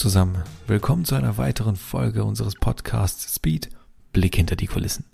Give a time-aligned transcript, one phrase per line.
[0.00, 3.68] Zusammen, willkommen zu einer weiteren Folge unseres Podcasts Speed
[4.14, 5.04] Blick hinter die Kulissen.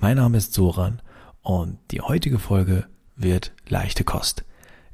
[0.00, 1.00] Mein Name ist Soran
[1.42, 4.44] und die heutige Folge wird leichte Kost.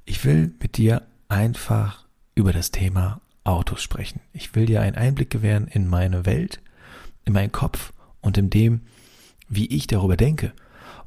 [0.05, 2.05] Ich will mit dir einfach
[2.35, 4.21] über das Thema Autos sprechen.
[4.35, 6.61] Ich will dir einen Einblick gewähren in meine Welt,
[7.25, 8.83] in meinen Kopf und in dem,
[9.49, 10.53] wie ich darüber denke.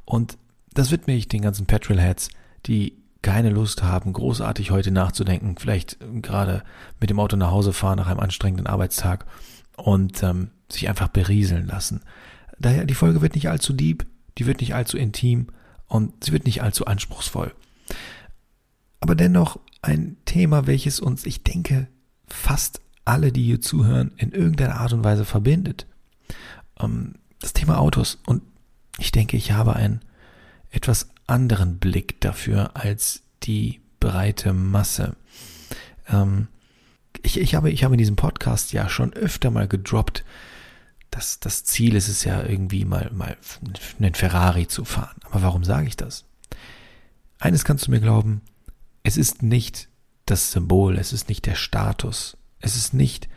[0.04, 0.36] Und
[0.74, 2.28] das widme ich den ganzen Petrolheads,
[2.66, 6.64] die keine Lust haben, großartig heute nachzudenken, vielleicht gerade
[7.00, 9.26] mit dem Auto nach Hause fahren nach einem anstrengenden Arbeitstag
[9.76, 12.00] und ähm, sich einfach berieseln lassen.
[12.58, 14.06] Daher, die Folge wird nicht allzu deep,
[14.38, 15.48] die wird nicht allzu intim
[15.86, 17.54] und sie wird nicht allzu anspruchsvoll.
[19.00, 21.88] Aber dennoch ein Thema, welches uns, ich denke,
[22.26, 25.86] fast alle, die hier zuhören, in irgendeiner Art und Weise verbindet.
[26.80, 28.18] Ähm, das Thema Autos.
[28.26, 28.42] Und
[28.98, 30.00] ich denke, ich habe einen
[30.70, 35.16] etwas anderen Blick dafür als die breite Masse.
[36.08, 36.48] Ähm,
[37.22, 40.24] ich, ich, habe, ich habe in diesem Podcast ja schon öfter mal gedroppt,
[41.10, 43.36] dass das Ziel ist es ja irgendwie mal, mal
[43.98, 45.16] einen Ferrari zu fahren.
[45.30, 46.24] Aber warum sage ich das?
[47.38, 48.42] Eines kannst du mir glauben,
[49.02, 49.88] es ist nicht
[50.26, 53.28] das Symbol, es ist nicht der Status, es ist nicht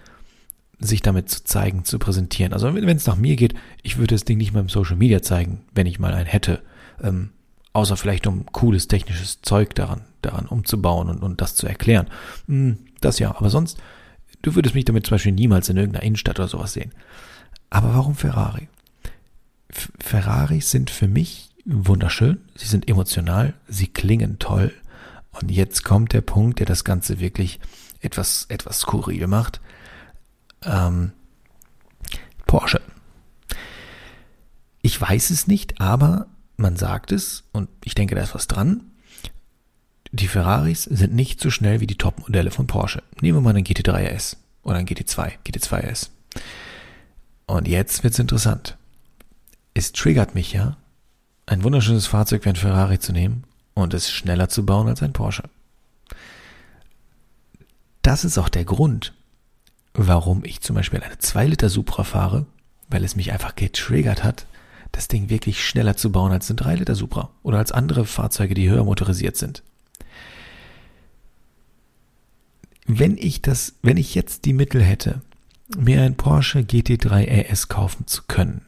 [0.80, 2.52] sich damit zu zeigen, zu präsentieren.
[2.52, 5.22] Also wenn es nach mir geht, ich würde das Ding nicht mal im Social Media
[5.22, 6.62] zeigen, wenn ich mal einen hätte.
[7.02, 7.32] Ähm,
[7.76, 12.08] außer vielleicht um cooles technisches Zeug daran, daran umzubauen und, und das zu erklären.
[12.48, 13.78] Hm, das ja, aber sonst,
[14.42, 16.94] du würdest mich damit zum Beispiel niemals in irgendeiner Innenstadt oder sowas sehen.
[17.70, 18.70] Aber warum Ferrari?
[19.68, 24.72] F Ferraris sind für mich wunderschön, sie sind emotional, sie klingen toll.
[25.32, 27.60] Und jetzt kommt der Punkt, der das Ganze wirklich
[28.00, 29.60] etwas, etwas skurril macht.
[30.64, 31.12] Ähm,
[32.48, 32.80] Porsche.
[34.82, 38.92] Ich weiß es nicht, aber man sagt es, und ich denke, da ist was dran,
[40.12, 43.04] die Ferraris sind nicht so schnell wie die Top-Modelle von Porsche.
[43.20, 46.12] Nehmen wir mal einen GT3 RS oder einen GT2, GT2 RS.
[47.48, 48.78] Und jetzt wird's interessant.
[49.74, 50.78] Es triggert mich ja,
[51.46, 53.44] ein wunderschönes Fahrzeug wie ein Ferrari zu nehmen
[53.74, 55.44] und es schneller zu bauen als ein Porsche.
[58.02, 59.14] Das ist auch der Grund,
[59.94, 62.46] warum ich zum Beispiel eine 2 Liter Supra fahre,
[62.88, 64.46] weil es mich einfach getriggert hat,
[64.96, 68.54] das Ding wirklich schneller zu bauen als ein 3 Liter Supra oder als andere Fahrzeuge,
[68.54, 69.62] die höher motorisiert sind.
[72.88, 75.22] Wenn ich das, wenn ich jetzt die Mittel hätte,
[75.76, 78.62] mir ein Porsche GT3 RS kaufen zu können,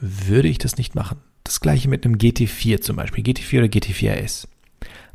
[0.00, 1.18] würde ich das nicht machen.
[1.42, 4.48] Das gleiche mit einem GT4 zum Beispiel, GT4 oder GT4 RS.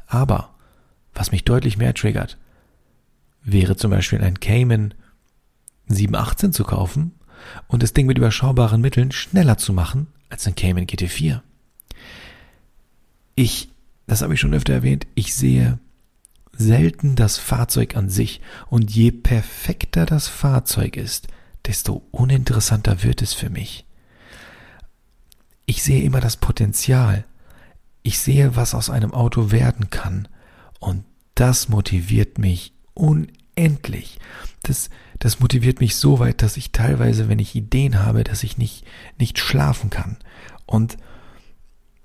[0.06, 0.53] Aber,
[1.16, 2.38] was mich deutlich mehr triggert,
[3.41, 4.94] wäre zum Beispiel ein Cayman
[5.88, 7.13] 718 zu kaufen
[7.68, 11.41] und das Ding mit überschaubaren Mitteln schneller zu machen als ein Cayman GT4.
[13.35, 13.69] Ich,
[14.07, 15.79] das habe ich schon öfter erwähnt, ich sehe
[16.51, 21.28] selten das Fahrzeug an sich und je perfekter das Fahrzeug ist,
[21.66, 23.85] desto uninteressanter wird es für mich.
[25.66, 27.25] Ich sehe immer das Potenzial.
[28.03, 30.28] Ich sehe, was aus einem Auto werden kann.
[30.79, 33.38] Und das motiviert mich unendlich.
[34.64, 34.90] Das,
[35.20, 38.86] das motiviert mich so weit, dass ich teilweise, wenn ich Ideen habe, dass ich nicht,
[39.18, 40.18] nicht schlafen kann.
[40.66, 40.97] Und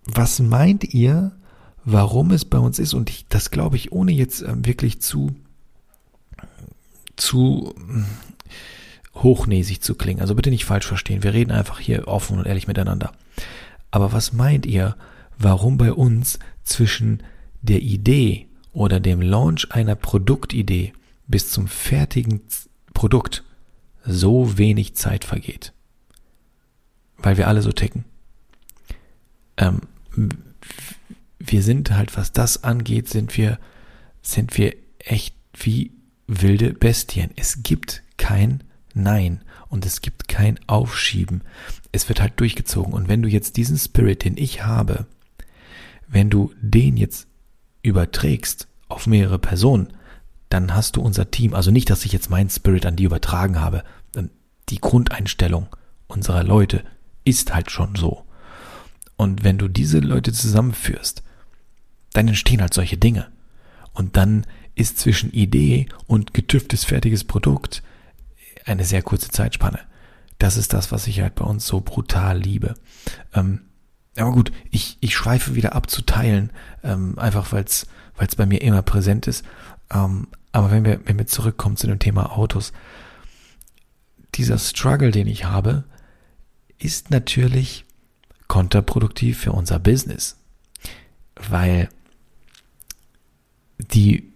[0.05, 1.33] was meint ihr,
[1.85, 2.95] warum es bei uns ist?
[2.95, 5.35] Und ich, das glaube ich, ohne jetzt ähm, wirklich zu,
[7.17, 8.07] zu hm,
[9.15, 10.21] hochnäsig zu klingen.
[10.21, 11.23] Also bitte nicht falsch verstehen.
[11.23, 13.13] Wir reden einfach hier offen und ehrlich miteinander.
[13.91, 14.97] Aber was meint ihr,
[15.39, 17.23] warum bei uns zwischen
[17.63, 20.93] der Idee oder dem Launch einer Produktidee
[21.27, 22.41] bis zum fertigen
[22.93, 23.45] Produkt
[24.05, 25.73] so wenig Zeit vergeht.
[27.17, 28.05] Weil wir alle so ticken.
[29.57, 29.81] Ähm,
[31.39, 33.59] wir sind halt, was das angeht, sind wir,
[34.23, 35.93] sind wir echt wie
[36.27, 37.31] wilde Bestien.
[37.37, 38.63] Es gibt kein
[38.95, 41.43] Nein und es gibt kein Aufschieben.
[41.93, 42.93] Es wird halt durchgezogen.
[42.93, 45.07] Und wenn du jetzt diesen Spirit, den ich habe,
[46.07, 47.27] wenn du den jetzt
[47.83, 49.93] überträgst auf mehrere Personen,
[50.55, 53.61] dann hast du unser Team, also nicht, dass ich jetzt meinen Spirit an die übertragen
[53.61, 53.83] habe,
[54.69, 55.67] die Grundeinstellung
[56.07, 56.85] unserer Leute
[57.25, 58.25] ist halt schon so.
[59.17, 61.25] Und wenn du diese Leute zusammenführst,
[62.13, 63.27] dann entstehen halt solche Dinge.
[63.95, 64.47] Und dann
[64.77, 67.83] ist zwischen Idee und getüftes fertiges Produkt
[68.65, 69.81] eine sehr kurze Zeitspanne.
[70.39, 72.77] Das ist das, was ich halt bei uns so brutal liebe.
[73.35, 73.63] Ähm,
[74.17, 76.53] aber gut, ich, ich schweife wieder ab zu teilen,
[76.85, 77.87] ähm, einfach weil es
[78.37, 79.45] bei mir immer präsent ist.
[79.93, 82.73] Ähm, aber wenn wir, wenn wir zurückkommen zu dem Thema Autos,
[84.37, 85.83] dieser Struggle, den ich habe,
[86.79, 87.85] ist natürlich
[88.47, 90.37] kontraproduktiv für unser Business.
[91.35, 91.89] Weil
[93.79, 94.33] die,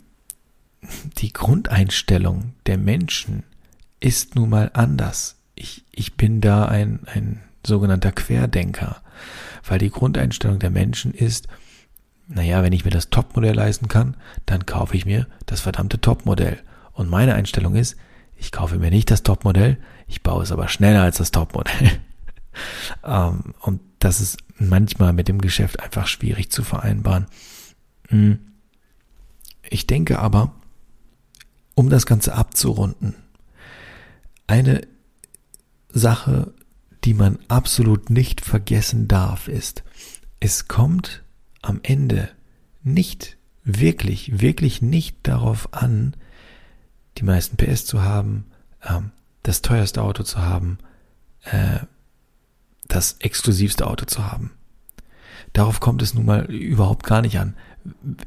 [1.19, 3.45] die Grundeinstellung der Menschen
[4.01, 5.37] ist nun mal anders.
[5.55, 9.03] Ich, ich bin da ein, ein sogenannter Querdenker,
[9.65, 11.47] weil die Grundeinstellung der Menschen ist,
[12.29, 14.17] naja, wenn ich mir das Topmodell leisten kann,
[14.47, 16.63] dann kaufe ich mir das verdammte Topmodell.
[16.93, 17.97] Und meine Einstellung ist,
[18.37, 22.01] ich kaufe mir nicht das Topmodell, ich baue es aber schneller als das Topmodell.
[23.05, 27.27] ähm, und das ist manchmal mit dem Geschäft einfach schwierig zu vereinbaren.
[28.09, 28.39] Hm.
[29.71, 30.55] Ich denke aber,
[31.75, 33.15] um das Ganze abzurunden,
[34.47, 34.83] eine
[35.89, 36.53] Sache,
[37.05, 39.83] die man absolut nicht vergessen darf, ist,
[40.41, 41.23] es kommt
[41.63, 42.31] am Ende
[42.83, 46.15] nicht wirklich, wirklich nicht darauf an,
[47.19, 48.47] die meisten PS zu haben,
[48.89, 49.11] ähm,
[49.43, 50.79] das teuerste Auto zu haben,
[51.45, 51.81] äh,
[52.89, 54.53] das exklusivste Auto zu haben.
[55.53, 57.55] Darauf kommt es nun mal überhaupt gar nicht an.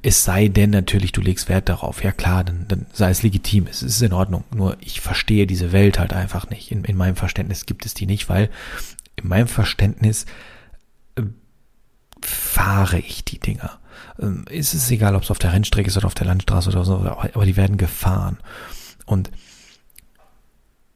[0.02, 2.04] Es sei denn natürlich, du legst Wert darauf.
[2.04, 3.68] Ja klar, dann, dann sei es legitim.
[3.68, 4.44] Es ist in Ordnung.
[4.54, 6.72] Nur ich verstehe diese Welt halt einfach nicht.
[6.72, 8.50] In, in meinem Verständnis gibt es die nicht, weil
[9.18, 10.26] in meinem Verständnis
[12.26, 13.80] fahre ich die Dinger.
[14.20, 16.86] Ähm, ist es egal, ob es auf der Rennstrecke ist oder auf der Landstraße oder
[16.86, 18.38] so, aber die werden gefahren.
[19.06, 19.32] Und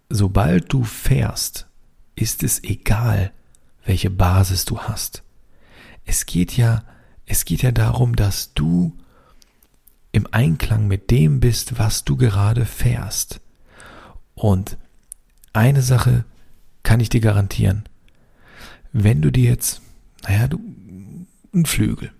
[0.09, 1.67] sobald du fährst,
[2.15, 3.31] ist es egal,
[3.85, 5.23] welche Basis du hast.
[6.05, 6.83] Es geht ja,
[7.25, 8.95] es geht ja darum, dass du
[10.11, 13.41] im Einklang mit dem bist, was du gerade fährst.
[14.33, 14.77] Und
[15.53, 16.25] eine Sache
[16.83, 17.83] kann ich dir garantieren.
[18.93, 19.81] Wenn du dir jetzt,
[20.23, 20.59] naja, du,
[21.55, 22.11] ein Flügel,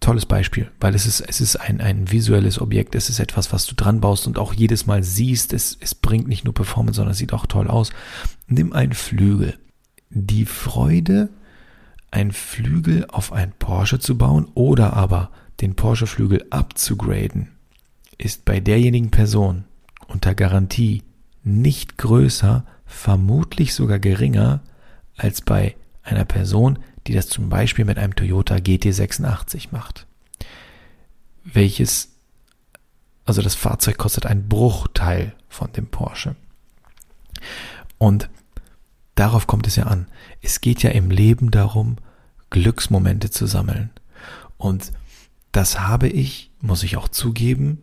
[0.00, 3.66] tolles Beispiel, weil es ist, es ist ein, ein visuelles Objekt, es ist etwas, was
[3.66, 7.12] du dran baust und auch jedes Mal siehst, es, es bringt nicht nur Performance, sondern
[7.12, 7.90] es sieht auch toll aus.
[8.46, 9.58] Nimm einen Flügel.
[10.10, 11.30] Die Freude,
[12.10, 15.30] ein Flügel auf ein Porsche zu bauen oder aber
[15.60, 17.48] den Porsche-Flügel abzugraden,
[18.18, 19.64] ist bei derjenigen Person
[20.08, 21.02] unter Garantie
[21.42, 24.60] nicht größer, vermutlich sogar geringer
[25.16, 30.06] als bei einer Person, die das zum Beispiel mit einem Toyota GT86 macht.
[31.44, 32.10] Welches,
[33.24, 36.36] also das Fahrzeug kostet einen Bruchteil von dem Porsche.
[37.98, 38.28] Und
[39.14, 40.06] darauf kommt es ja an.
[40.42, 41.96] Es geht ja im Leben darum,
[42.50, 43.90] Glücksmomente zu sammeln.
[44.56, 44.92] Und
[45.52, 47.82] das habe ich, muss ich auch zugeben,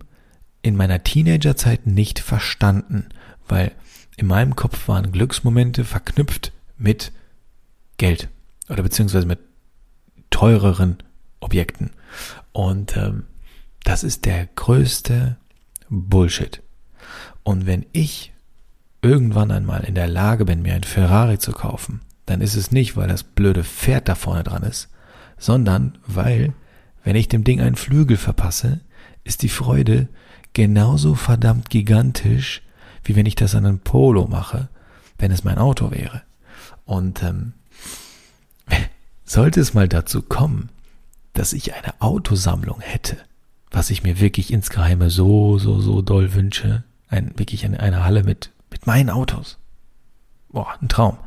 [0.62, 3.10] in meiner Teenagerzeit nicht verstanden,
[3.48, 3.72] weil
[4.18, 7.12] in meinem Kopf waren Glücksmomente verknüpft mit
[7.98, 8.30] Geld
[8.70, 9.40] oder beziehungsweise mit
[10.30, 10.98] teureren
[11.40, 11.92] Objekten.
[12.52, 13.24] Und ähm,
[13.84, 15.38] das ist der größte
[15.90, 16.62] Bullshit.
[17.44, 18.34] Und wenn ich
[19.02, 22.98] irgendwann einmal in der Lage bin, mir ein Ferrari zu kaufen, dann ist es nicht,
[22.98, 24.90] weil das blöde Pferd da vorne dran ist,
[25.38, 26.54] sondern weil,
[27.04, 28.82] wenn ich dem Ding einen Flügel verpasse,
[29.24, 30.10] ist die Freude
[30.54, 32.64] genauso verdammt gigantisch,
[33.04, 34.68] wie wenn ich das an einem Polo mache,
[35.18, 36.24] wenn es mein Auto wäre.
[36.86, 37.54] Und ähm,
[39.28, 40.70] sollte es mal dazu kommen,
[41.34, 43.18] dass ich eine Autosammlung hätte,
[43.70, 48.24] was ich mir wirklich insgeheime so, so, so doll wünsche, ein, wirklich eine, eine Halle
[48.24, 49.60] mit, mit meinen Autos.
[50.50, 51.18] Boah, ein Traum.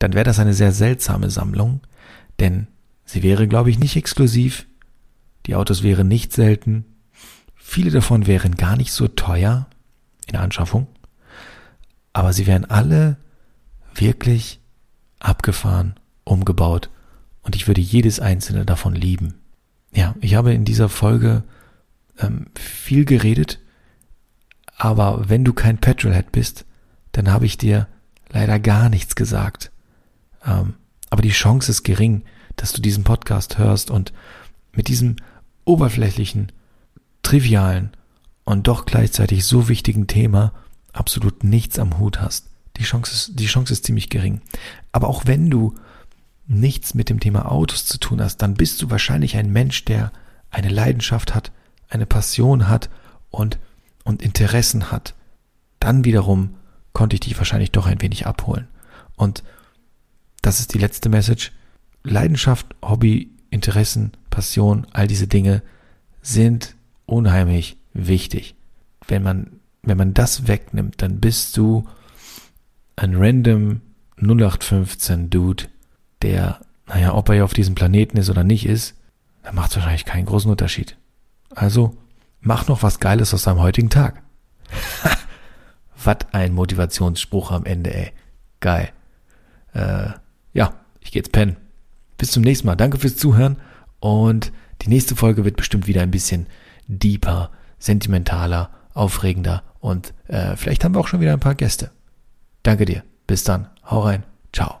[0.00, 1.80] Dann wäre das eine sehr seltsame Sammlung,
[2.40, 2.66] denn
[3.04, 4.66] sie wäre, glaube ich, nicht exklusiv,
[5.46, 6.84] die Autos wären nicht selten,
[7.54, 9.68] viele davon wären gar nicht so teuer
[10.26, 10.88] in der Anschaffung,
[12.12, 13.16] aber sie wären alle
[13.94, 14.60] wirklich
[15.20, 16.90] abgefahren umgebaut
[17.42, 19.34] und ich würde jedes einzelne davon lieben.
[19.92, 21.44] Ja, ich habe in dieser Folge
[22.18, 23.60] ähm, viel geredet,
[24.76, 26.64] aber wenn du kein Petrolhead bist,
[27.12, 27.86] dann habe ich dir
[28.30, 29.70] leider gar nichts gesagt.
[30.44, 30.74] Ähm,
[31.10, 32.24] aber die Chance ist gering,
[32.56, 34.12] dass du diesen Podcast hörst und
[34.72, 35.16] mit diesem
[35.64, 36.50] oberflächlichen,
[37.22, 37.92] trivialen
[38.44, 40.52] und doch gleichzeitig so wichtigen Thema
[40.92, 42.46] absolut nichts am Hut hast.
[42.76, 44.40] Die Chance ist, die Chance ist ziemlich gering.
[44.92, 45.74] Aber auch wenn du
[46.46, 50.12] nichts mit dem Thema Autos zu tun hast, dann bist du wahrscheinlich ein Mensch, der
[50.50, 51.52] eine Leidenschaft hat,
[51.88, 52.90] eine Passion hat
[53.30, 53.58] und,
[54.04, 55.14] und Interessen hat.
[55.80, 56.56] Dann wiederum
[56.92, 58.68] konnte ich dich wahrscheinlich doch ein wenig abholen.
[59.16, 59.42] Und
[60.42, 61.52] das ist die letzte Message.
[62.02, 65.62] Leidenschaft, Hobby, Interessen, Passion, all diese Dinge
[66.22, 66.74] sind
[67.06, 68.54] unheimlich wichtig.
[69.06, 71.86] Wenn man, wenn man das wegnimmt, dann bist du
[72.96, 73.80] ein random
[74.18, 75.64] 0815 Dude,
[76.24, 78.96] der, naja, ob er ja auf diesem Planeten ist oder nicht ist,
[79.42, 80.96] dann macht es wahrscheinlich keinen großen Unterschied.
[81.54, 81.96] Also,
[82.40, 84.22] mach noch was Geiles aus deinem heutigen Tag.
[86.04, 88.12] was ein Motivationsspruch am Ende, ey.
[88.60, 88.90] Geil.
[89.74, 90.08] Äh,
[90.54, 91.56] ja, ich geh jetzt pennen.
[92.16, 92.76] Bis zum nächsten Mal.
[92.76, 93.58] Danke fürs Zuhören
[94.00, 94.52] und
[94.82, 96.46] die nächste Folge wird bestimmt wieder ein bisschen
[96.86, 101.90] deeper, sentimentaler, aufregender und äh, vielleicht haben wir auch schon wieder ein paar Gäste.
[102.62, 103.02] Danke dir.
[103.26, 103.68] Bis dann.
[103.84, 104.24] Hau rein.
[104.52, 104.78] Ciao.